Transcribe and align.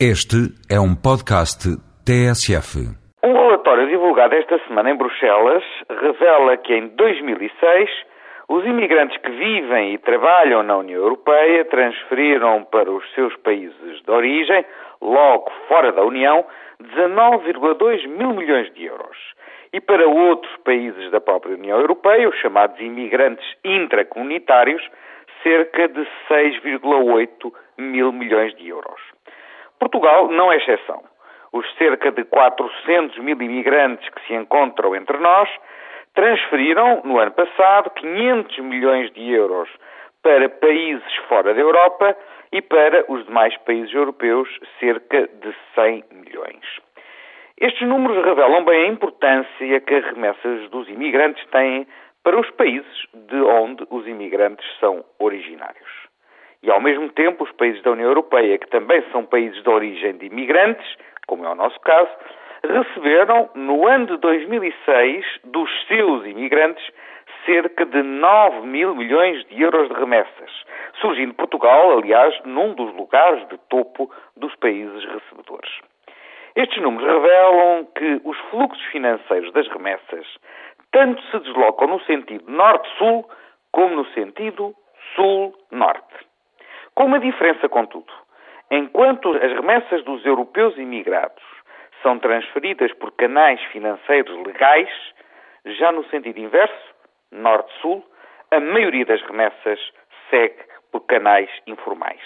Este 0.00 0.50
é 0.68 0.80
um 0.80 0.92
podcast 0.92 1.70
TSF. 2.04 2.82
Um 3.22 3.32
relatório 3.32 3.86
divulgado 3.86 4.34
esta 4.34 4.58
semana 4.66 4.90
em 4.90 4.96
Bruxelas 4.96 5.62
revela 5.88 6.56
que 6.56 6.74
em 6.74 6.88
2006 6.88 7.90
os 8.48 8.66
imigrantes 8.66 9.16
que 9.18 9.30
vivem 9.30 9.94
e 9.94 9.98
trabalham 9.98 10.64
na 10.64 10.78
União 10.78 11.00
Europeia 11.00 11.64
transferiram 11.66 12.64
para 12.64 12.90
os 12.90 13.08
seus 13.14 13.36
países 13.36 14.02
de 14.02 14.10
origem, 14.10 14.64
logo 15.00 15.52
fora 15.68 15.92
da 15.92 16.02
União, 16.02 16.44
19,2 16.82 18.08
mil 18.08 18.34
milhões 18.34 18.74
de 18.74 18.86
euros. 18.86 19.16
E 19.72 19.80
para 19.80 20.08
outros 20.08 20.56
países 20.64 21.08
da 21.12 21.20
própria 21.20 21.54
União 21.54 21.78
Europeia, 21.78 22.28
os 22.28 22.36
chamados 22.40 22.80
imigrantes 22.80 23.46
intracomunitários, 23.64 24.82
cerca 25.44 25.86
de 25.86 26.00
6,8 26.28 27.52
mil 27.78 28.10
milhões 28.10 28.52
de 28.56 28.68
euros. 28.68 29.00
Portugal 29.84 30.28
não 30.28 30.50
é 30.50 30.56
exceção. 30.56 31.02
Os 31.52 31.66
cerca 31.76 32.10
de 32.10 32.24
400 32.24 33.18
mil 33.18 33.40
imigrantes 33.40 34.08
que 34.08 34.26
se 34.26 34.34
encontram 34.34 34.96
entre 34.96 35.18
nós 35.18 35.48
transferiram, 36.14 37.02
no 37.04 37.18
ano 37.18 37.32
passado, 37.32 37.90
500 37.90 38.58
milhões 38.60 39.12
de 39.12 39.30
euros 39.30 39.68
para 40.22 40.48
países 40.48 41.14
fora 41.28 41.52
da 41.52 41.60
Europa 41.60 42.16
e 42.50 42.62
para 42.62 43.04
os 43.12 43.26
demais 43.26 43.54
países 43.58 43.92
europeus, 43.92 44.48
cerca 44.80 45.28
de 45.28 45.54
100 45.74 46.04
milhões. 46.12 46.64
Estes 47.60 47.86
números 47.86 48.24
revelam 48.24 48.64
bem 48.64 48.84
a 48.84 48.92
importância 48.92 49.80
que 49.80 49.94
as 49.94 50.04
remessas 50.04 50.70
dos 50.70 50.88
imigrantes 50.88 51.44
têm 51.50 51.86
para 52.22 52.40
os 52.40 52.50
países 52.52 53.06
de 53.12 53.36
onde 53.42 53.86
os 53.90 54.06
imigrantes 54.06 54.66
são 54.80 55.04
originários. 55.18 56.13
E, 56.64 56.70
ao 56.70 56.80
mesmo 56.80 57.10
tempo, 57.10 57.44
os 57.44 57.52
países 57.52 57.82
da 57.82 57.90
União 57.90 58.08
Europeia, 58.08 58.56
que 58.56 58.68
também 58.68 59.04
são 59.12 59.26
países 59.26 59.62
de 59.62 59.68
origem 59.68 60.16
de 60.16 60.26
imigrantes, 60.26 60.96
como 61.26 61.44
é 61.44 61.50
o 61.50 61.54
nosso 61.54 61.78
caso, 61.80 62.10
receberam, 62.66 63.50
no 63.54 63.86
ano 63.86 64.06
de 64.06 64.16
2006, 64.16 65.26
dos 65.44 65.70
seus 65.86 66.24
imigrantes, 66.24 66.82
cerca 67.44 67.84
de 67.84 68.02
9 68.02 68.66
mil 68.66 68.94
milhões 68.94 69.44
de 69.44 69.60
euros 69.62 69.90
de 69.90 69.94
remessas, 69.94 70.50
surgindo 71.02 71.34
Portugal, 71.34 71.98
aliás, 71.98 72.34
num 72.46 72.72
dos 72.72 72.94
lugares 72.94 73.46
de 73.48 73.58
topo 73.68 74.10
dos 74.34 74.56
países 74.56 75.04
recebedores. 75.04 75.70
Estes 76.56 76.80
números 76.82 77.06
revelam 77.06 77.86
que 77.94 78.22
os 78.24 78.38
fluxos 78.48 78.82
financeiros 78.86 79.52
das 79.52 79.68
remessas 79.68 80.26
tanto 80.92 81.22
se 81.24 81.40
deslocam 81.40 81.88
no 81.88 82.00
sentido 82.04 82.50
norte-sul 82.50 83.28
como 83.70 83.96
no 83.96 84.06
sentido 84.12 84.74
sul-norte. 85.14 86.33
Com 86.94 87.06
uma 87.06 87.18
diferença, 87.18 87.68
contudo. 87.68 88.12
Enquanto 88.70 89.30
as 89.36 89.52
remessas 89.52 90.02
dos 90.04 90.24
europeus 90.24 90.76
imigrados 90.78 91.42
são 92.02 92.18
transferidas 92.18 92.92
por 92.94 93.12
canais 93.12 93.60
financeiros 93.72 94.36
legais, 94.46 94.88
já 95.64 95.90
no 95.90 96.04
sentido 96.08 96.38
inverso, 96.38 96.94
norte-sul, 97.32 98.04
a 98.50 98.60
maioria 98.60 99.04
das 99.04 99.22
remessas 99.22 99.80
segue 100.30 100.62
por 100.92 101.00
canais 101.06 101.50
informais. 101.66 102.20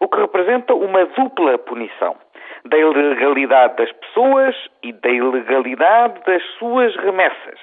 O 0.00 0.08
que 0.08 0.18
representa 0.18 0.74
uma 0.74 1.04
dupla 1.04 1.58
punição 1.58 2.16
da 2.64 2.78
ilegalidade 2.78 3.76
das 3.76 3.92
pessoas 3.92 4.56
e 4.82 4.92
da 4.92 5.10
ilegalidade 5.10 6.20
das 6.24 6.42
suas 6.58 6.94
remessas, 6.96 7.60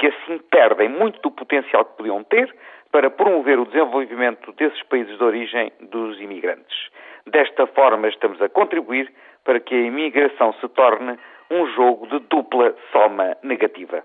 que 0.00 0.06
assim 0.06 0.38
perdem 0.50 0.88
muito 0.88 1.20
do 1.20 1.30
potencial 1.30 1.84
que 1.84 1.98
podiam 1.98 2.24
ter 2.24 2.52
para 2.90 3.10
promover 3.10 3.58
o 3.58 3.66
desenvolvimento 3.66 4.50
desses 4.52 4.82
países 4.84 5.16
de 5.16 5.22
origem 5.22 5.70
dos 5.78 6.18
imigrantes. 6.18 6.88
Desta 7.26 7.66
forma, 7.66 8.08
estamos 8.08 8.40
a 8.40 8.48
contribuir 8.48 9.12
para 9.44 9.60
que 9.60 9.74
a 9.74 9.82
imigração 9.82 10.54
se 10.54 10.68
torne 10.70 11.18
um 11.50 11.66
jogo 11.74 12.06
de 12.06 12.18
dupla 12.30 12.74
soma 12.90 13.36
negativa. 13.42 14.02